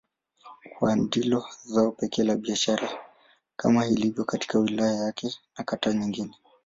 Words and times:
Kahawa 0.79 0.95
ndilo 0.95 1.45
zao 1.65 1.91
pekee 1.91 2.23
la 2.23 2.35
biashara 2.35 2.89
kama 3.55 3.85
ilivyo 3.87 4.23
katika 4.25 4.59
wilaya 4.59 4.95
yake 5.03 5.35
na 5.57 5.63
kata 5.63 5.93
nyingine. 5.93 6.35